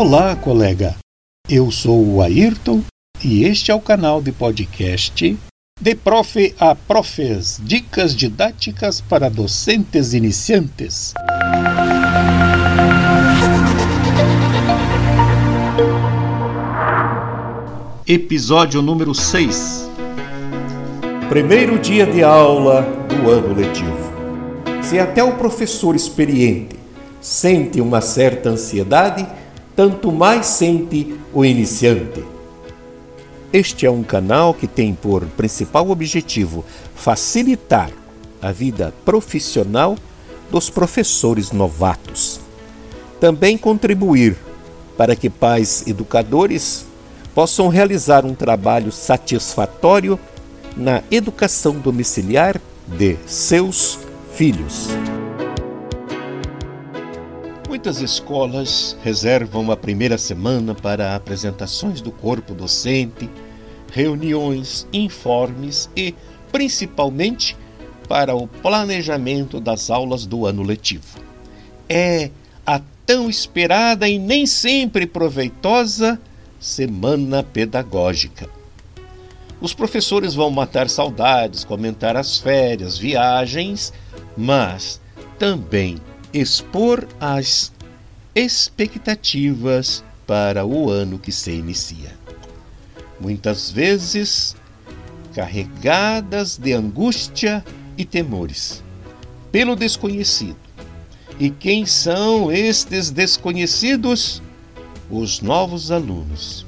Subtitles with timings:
[0.00, 0.94] Olá, colega.
[1.48, 2.84] Eu sou o Ayrton
[3.20, 5.36] e este é o canal de podcast
[5.80, 11.14] De Prof a Profes Dicas didáticas para docentes iniciantes.
[18.06, 19.90] Episódio número 6
[21.28, 24.12] Primeiro dia de aula do ano letivo.
[24.80, 26.76] Se até o professor experiente
[27.20, 29.26] sente uma certa ansiedade,
[29.78, 32.24] tanto mais sente o iniciante.
[33.52, 36.64] Este é um canal que tem por principal objetivo
[36.96, 37.92] facilitar
[38.42, 39.96] a vida profissional
[40.50, 42.40] dos professores novatos.
[43.20, 44.36] Também contribuir
[44.96, 46.84] para que pais educadores
[47.32, 50.18] possam realizar um trabalho satisfatório
[50.76, 53.96] na educação domiciliar de seus
[54.34, 54.88] filhos.
[57.78, 63.30] Muitas escolas reservam a primeira semana para apresentações do corpo docente,
[63.92, 66.12] reuniões, informes e,
[66.50, 67.56] principalmente,
[68.08, 71.20] para o planejamento das aulas do ano letivo.
[71.88, 72.32] É
[72.66, 76.20] a tão esperada e nem sempre proveitosa
[76.58, 78.50] Semana Pedagógica.
[79.60, 83.92] Os professores vão matar saudades, comentar as férias, viagens,
[84.36, 85.00] mas
[85.38, 85.96] também
[86.32, 87.72] expor as
[88.34, 92.12] expectativas para o ano que se inicia.
[93.20, 94.54] Muitas vezes
[95.34, 97.64] carregadas de angústia
[97.96, 98.82] e temores
[99.50, 100.56] pelo desconhecido.
[101.38, 104.42] E quem são estes desconhecidos?
[105.10, 106.66] Os novos alunos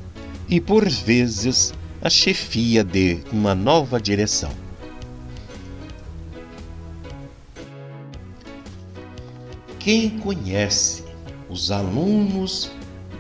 [0.49, 4.51] e, por vezes, a chefia de uma nova direção.
[9.81, 11.05] Quem conhece
[11.49, 12.71] os alunos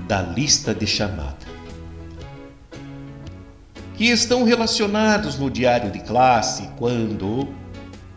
[0.06, 1.38] da lista de chamada?
[3.94, 7.48] Que estão relacionados no diário de classe quando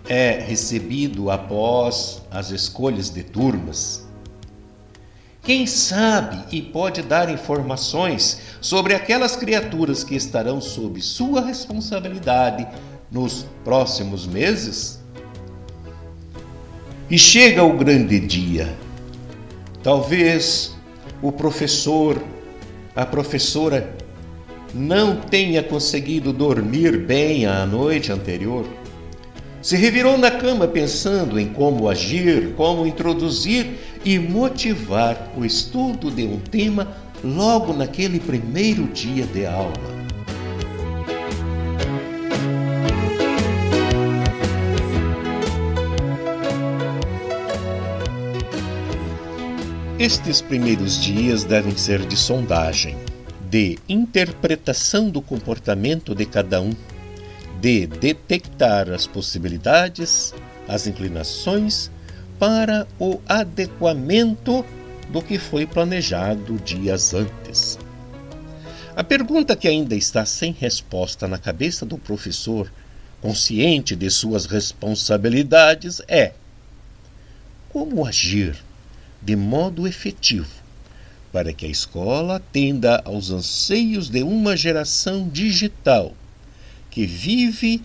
[0.10, 4.06] é recebido após as escolhas de turmas?
[5.42, 12.68] Quem sabe e pode dar informações sobre aquelas criaturas que estarão sob sua responsabilidade
[13.10, 15.03] nos próximos meses?
[17.14, 18.76] E chega o grande dia.
[19.84, 20.76] Talvez
[21.22, 22.20] o professor,
[22.96, 23.96] a professora,
[24.74, 28.66] não tenha conseguido dormir bem a noite anterior.
[29.62, 33.68] Se revirou na cama pensando em como agir, como introduzir
[34.04, 39.93] e motivar o estudo de um tema logo naquele primeiro dia de aula.
[50.04, 52.98] Estes primeiros dias devem ser de sondagem,
[53.50, 56.74] de interpretação do comportamento de cada um,
[57.62, 60.34] de detectar as possibilidades,
[60.68, 61.90] as inclinações
[62.38, 64.66] para o adequamento
[65.08, 67.80] do que foi planejado dias antes.
[68.98, 72.70] A pergunta que ainda está sem resposta na cabeça do professor,
[73.22, 76.34] consciente de suas responsabilidades, é:
[77.70, 78.62] como agir?
[79.26, 80.50] De modo efetivo,
[81.32, 86.14] para que a escola atenda aos anseios de uma geração digital
[86.90, 87.82] que vive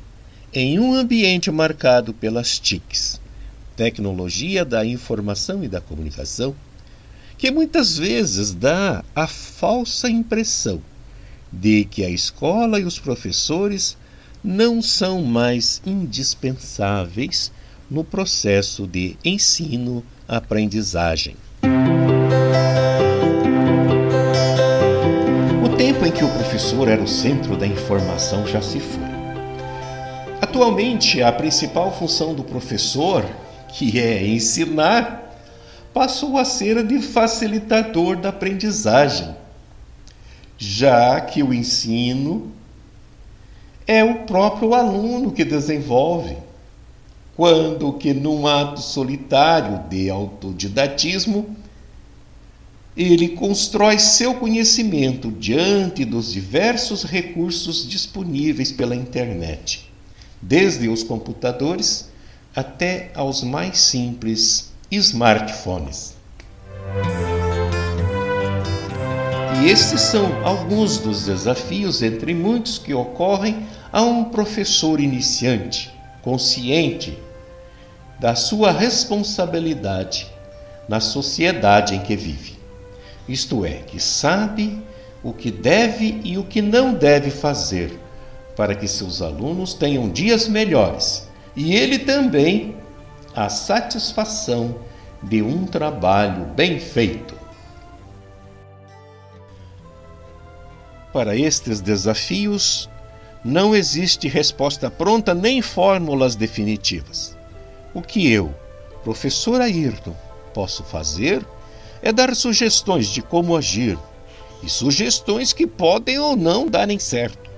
[0.53, 3.21] em um ambiente marcado pelas TICs,
[3.77, 6.55] tecnologia da informação e da comunicação,
[7.39, 10.83] que muitas vezes dá a falsa impressão
[11.53, 13.97] de que a escola e os professores
[14.43, 17.53] não são mais indispensáveis
[17.91, 19.17] no processo de
[20.29, 21.35] ensino-aprendizagem.
[25.65, 29.09] O tempo em que o professor era o centro da informação já se foi.
[30.41, 33.25] Atualmente, a principal função do professor,
[33.69, 35.35] que é ensinar,
[35.93, 39.35] passou a ser a de facilitador da aprendizagem,
[40.57, 42.53] já que o ensino
[43.87, 46.37] é o próprio aluno que desenvolve
[47.39, 51.57] quando que num ato solitário de autodidatismo
[52.97, 59.89] ele constrói seu conhecimento diante dos diversos recursos disponíveis pela internet,
[60.43, 62.09] desde os computadores
[62.57, 66.17] até aos mais simples smartphones.
[69.63, 75.89] E estes são alguns dos desafios, entre muitos, que ocorrem a um professor iniciante,
[76.21, 77.28] consciente
[78.19, 80.27] da sua responsabilidade
[80.89, 82.59] na sociedade em que vive.
[83.29, 84.83] isto é, que sabe
[85.23, 87.99] o que deve e o que não deve fazer
[88.57, 92.75] para que seus alunos tenham dias melhores e ele também
[93.37, 94.77] a satisfação
[95.23, 97.37] de um trabalho bem feito.
[101.13, 102.89] Para estes desafios,
[103.45, 107.38] não existe resposta pronta nem fórmulas definitivas.
[107.95, 108.55] O que eu,
[109.03, 110.15] professor Ayrton,
[110.53, 111.45] posso fazer
[112.03, 113.99] é dar sugestões de como agir
[114.63, 117.51] e sugestões que podem ou não darem certo,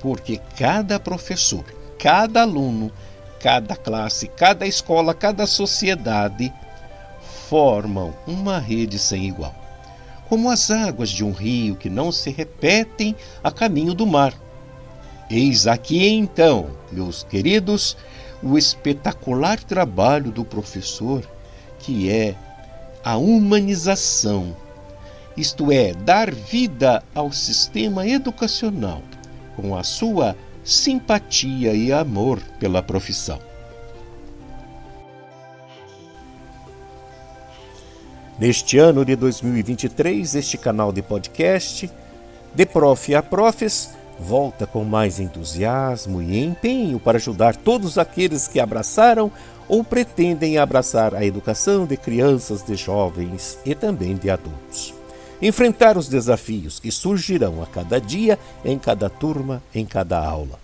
[0.00, 1.64] porque cada professor,
[1.98, 2.92] cada aluno,
[3.40, 6.52] cada classe, cada escola, cada sociedade
[7.48, 9.54] formam uma rede sem igual,
[10.28, 14.34] como as águas de um rio que não se repetem a caminho do mar.
[15.30, 17.96] Eis aqui então, meus queridos,
[18.44, 21.26] o espetacular trabalho do professor,
[21.78, 22.36] que é
[23.02, 24.54] a humanização,
[25.36, 29.02] isto é, dar vida ao sistema educacional
[29.56, 33.38] com a sua simpatia e amor pela profissão.
[38.38, 41.90] Neste ano de 2023, este canal de podcast,
[42.54, 48.60] De Prof a Profes, volta com mais entusiasmo e empenho para ajudar todos aqueles que
[48.60, 49.30] abraçaram
[49.68, 54.94] ou pretendem abraçar a educação de crianças, de jovens e também de adultos.
[55.40, 60.58] Enfrentar os desafios que surgirão a cada dia, em cada turma, em cada aula.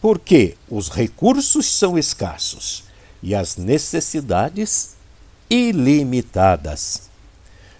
[0.00, 2.84] Porque os recursos são escassos
[3.22, 4.94] e as necessidades
[5.50, 7.08] ilimitadas.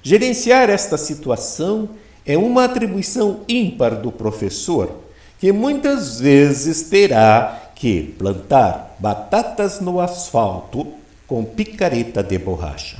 [0.02, 1.88] Gerenciar esta situação
[2.28, 4.94] é uma atribuição ímpar do professor,
[5.40, 10.86] que muitas vezes terá que plantar batatas no asfalto
[11.26, 12.98] com picareta de borracha.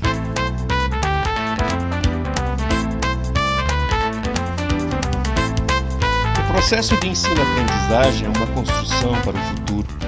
[6.38, 9.98] O processo de ensino-aprendizagem é uma construção para o futuro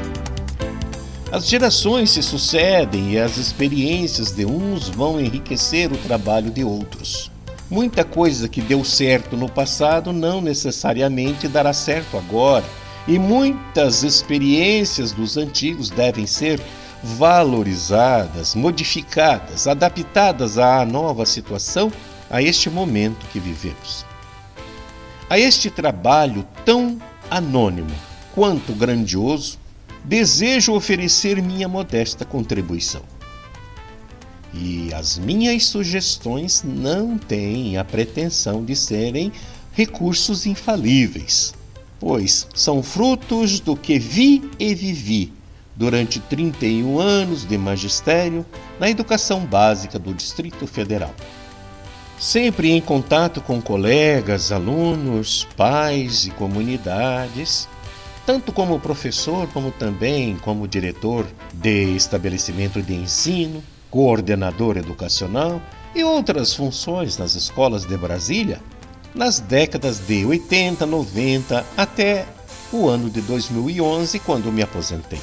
[1.32, 7.30] as gerações se sucedem e as experiências de uns vão enriquecer o trabalho de outros.
[7.70, 12.64] Muita coisa que deu certo no passado não necessariamente dará certo agora,
[13.06, 16.60] e muitas experiências dos antigos devem ser
[17.02, 21.92] valorizadas, modificadas, adaptadas à nova situação,
[22.28, 24.04] a este momento que vivemos.
[25.28, 27.00] A este trabalho tão
[27.30, 27.94] anônimo
[28.34, 29.58] quanto grandioso,
[30.04, 33.02] desejo oferecer minha modesta contribuição.
[34.52, 39.32] E as minhas sugestões não têm a pretensão de serem
[39.72, 41.54] recursos infalíveis,
[42.00, 45.32] pois são frutos do que vi e vivi
[45.76, 48.44] durante 31 anos de magistério
[48.78, 51.14] na educação básica do Distrito Federal.
[52.18, 57.66] Sempre em contato com colegas, alunos, pais e comunidades,
[58.26, 65.60] tanto como professor, como também como diretor de estabelecimento de ensino, coordenador educacional
[65.94, 68.60] e outras funções nas escolas de Brasília,
[69.14, 72.26] nas décadas de 80, 90 até
[72.72, 75.20] o ano de 2011, quando me aposentei.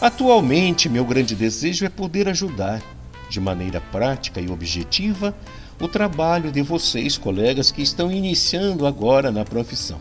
[0.00, 2.80] Atualmente, meu grande desejo é poder ajudar,
[3.28, 5.34] de maneira prática e objetiva,
[5.80, 10.00] o trabalho de vocês, colegas que estão iniciando agora na profissão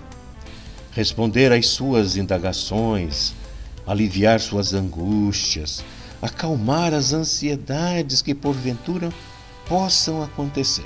[0.91, 3.33] responder às suas indagações,
[3.85, 5.83] aliviar suas angústias,
[6.21, 9.09] acalmar as ansiedades que porventura
[9.67, 10.85] possam acontecer.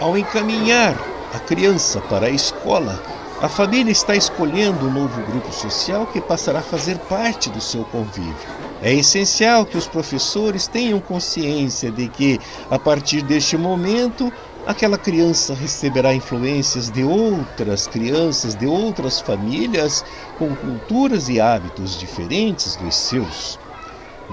[0.00, 0.94] Ao encaminhar
[1.32, 3.02] a criança para a escola,
[3.40, 7.84] a família está escolhendo um novo grupo social que passará a fazer parte do seu
[7.84, 8.34] convívio.
[8.82, 12.38] É essencial que os professores tenham consciência de que,
[12.70, 14.32] a partir deste momento,
[14.66, 20.04] aquela criança receberá influências de outras crianças, de outras famílias
[20.38, 23.60] com culturas e hábitos diferentes dos seus,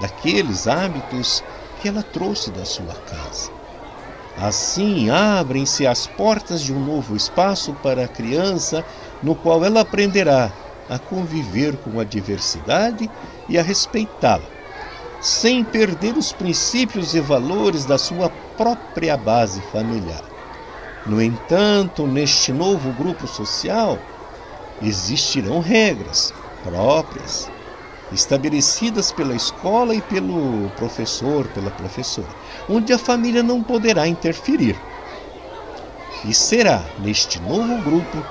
[0.00, 1.44] daqueles hábitos
[1.80, 3.52] que ela trouxe da sua casa.
[4.36, 8.84] Assim, abrem-se as portas de um novo espaço para a criança,
[9.22, 10.50] no qual ela aprenderá
[10.88, 13.08] a conviver com a diversidade
[13.48, 14.42] e a respeitá-la,
[15.20, 20.22] sem perder os princípios e valores da sua própria base familiar.
[21.06, 23.98] No entanto, neste novo grupo social,
[24.80, 26.32] existirão regras
[26.62, 27.50] próprias,
[28.10, 32.28] estabelecidas pela escola e pelo professor, pela professora,
[32.68, 34.76] onde a família não poderá interferir.
[36.24, 38.24] E será neste novo grupo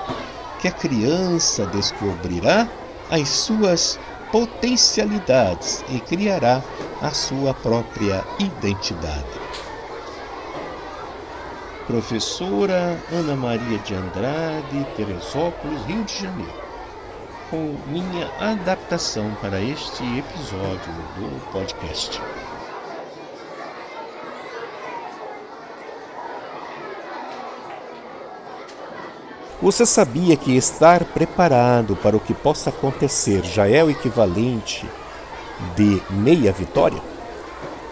[0.58, 2.66] que a criança descobrirá
[3.10, 4.00] as suas
[4.32, 6.60] potencialidades e criará
[7.00, 9.63] a sua própria identidade.
[11.86, 16.62] Professora Ana Maria de Andrade, Teresópolis, Rio de Janeiro,
[17.50, 22.22] com minha adaptação para este episódio do podcast.
[29.60, 34.88] Você sabia que estar preparado para o que possa acontecer já é o equivalente
[35.76, 37.13] de meia vitória?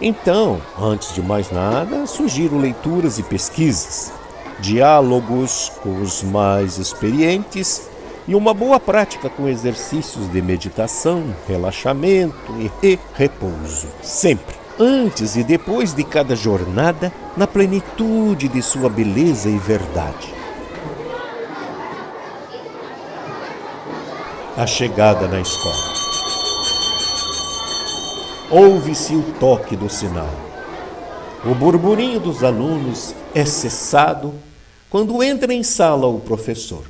[0.05, 4.11] Então, antes de mais nada, sugiro leituras e pesquisas,
[4.59, 7.89] diálogos com os mais experientes
[8.27, 12.35] e uma boa prática com exercícios de meditação, relaxamento
[12.83, 13.87] e repouso.
[14.01, 20.33] Sempre, antes e depois de cada jornada, na plenitude de sua beleza e verdade.
[24.57, 25.93] A chegada na escola.
[28.55, 30.29] Ouve-se o toque do sinal.
[31.43, 34.31] O burburinho dos alunos é cessado
[34.91, 36.85] quando entra em sala o professor.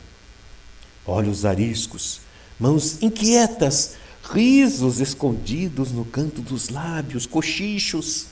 [1.08, 2.20] Olhos ariscos,
[2.60, 3.96] mãos inquietas,
[4.30, 8.26] risos escondidos no canto dos lábios, cochichos.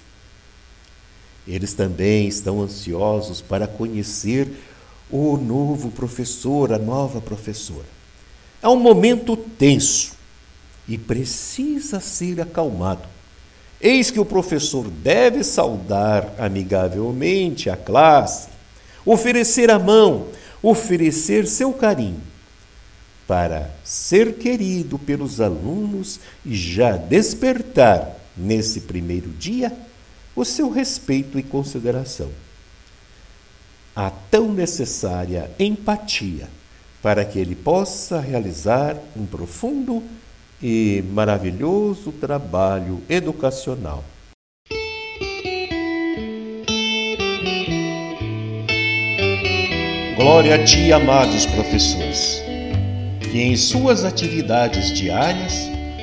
[1.47, 4.51] Eles também estão ansiosos para conhecer
[5.09, 7.87] o novo professor, a nova professora.
[8.61, 10.11] É um momento tenso
[10.85, 13.20] e precisa ser acalmado.
[13.81, 18.49] Eis que o professor deve saudar amigavelmente a classe,
[19.03, 20.27] oferecer a mão,
[20.61, 22.21] oferecer seu carinho,
[23.27, 29.75] para ser querido pelos alunos e já despertar, nesse primeiro dia,
[30.35, 32.29] o seu respeito e consideração.
[33.95, 36.47] A tão necessária empatia
[37.01, 40.03] para que ele possa realizar um profundo
[40.61, 44.03] e maravilhoso trabalho educacional.
[50.15, 52.43] Glória a ti, amados professores,
[53.31, 55.53] que em suas atividades diárias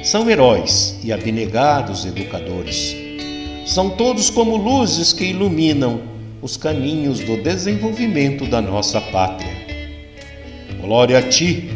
[0.03, 2.97] são heróis e abnegados educadores.
[3.65, 6.01] São todos como luzes que iluminam
[6.43, 9.53] os caminhos do desenvolvimento da nossa pátria.
[10.81, 11.71] Glória a ti,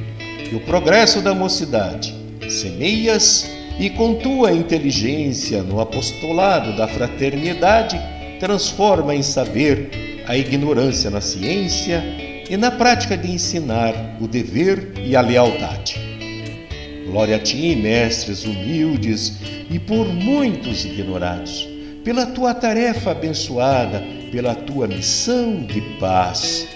[0.49, 8.01] que o progresso da mocidade semeias e com tua inteligência no apostolado da fraternidade
[8.39, 12.03] transforma em saber a ignorância na ciência
[12.49, 15.97] e na prática de ensinar o dever e a lealdade.
[17.07, 19.39] Glória a ti, mestres humildes
[19.71, 21.69] e por muitos ignorados,
[22.05, 26.67] pela tua tarefa abençoada, pela tua missão de paz.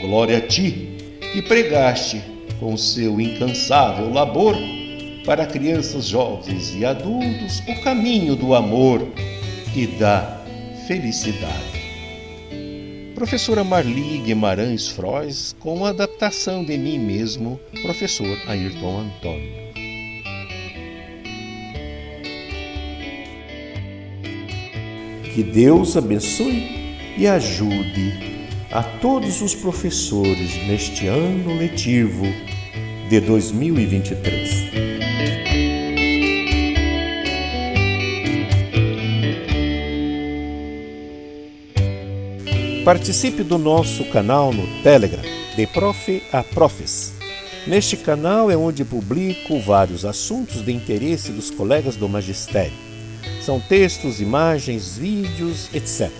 [0.00, 0.96] Glória a ti,
[1.32, 2.22] que pregaste
[2.58, 4.56] com seu incansável labor
[5.24, 9.06] para crianças, jovens e adultos o caminho do amor
[9.74, 10.42] e da
[10.86, 11.80] felicidade.
[13.14, 19.70] Professora Marli Guimarães Frois, com a adaptação de mim mesmo, professor Ayrton Antônio.
[25.34, 26.66] Que Deus abençoe
[27.16, 28.40] e ajude
[28.72, 32.26] a todos os professores neste ano letivo
[33.08, 34.99] de 2023.
[42.84, 45.20] Participe do nosso canal no Telegram,
[45.54, 47.12] de Prof a Profes.
[47.66, 52.72] Neste canal é onde publico vários assuntos de interesse dos colegas do magistério.
[53.42, 56.10] São textos, imagens, vídeos, etc.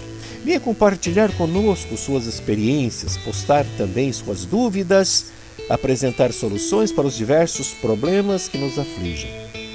[0.44, 5.32] Venha compartilhar conosco suas experiências, postar também suas dúvidas,
[5.66, 9.30] apresentar soluções para os diversos problemas que nos afligem.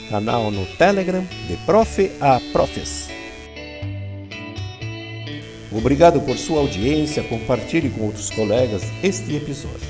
[0.08, 3.14] Canal no Telegram de Prof a Profes.
[5.77, 7.22] Obrigado por sua audiência.
[7.22, 9.88] Compartilhe com outros colegas este episódio.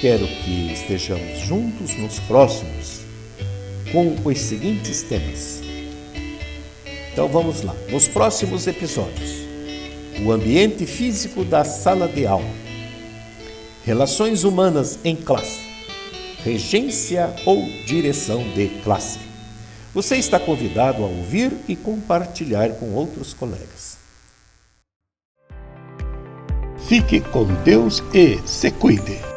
[0.00, 3.00] Quero que estejamos juntos nos próximos
[3.90, 5.60] com os seguintes temas.
[7.12, 7.74] Então vamos lá.
[7.90, 9.40] Nos próximos episódios,
[10.24, 12.44] o ambiente físico da sala de aula,
[13.84, 15.60] relações humanas em classe,
[16.44, 19.18] regência ou direção de classe.
[19.92, 24.03] Você está convidado a ouvir e compartilhar com outros colegas.
[26.86, 29.33] Fique com Deus e se cuide.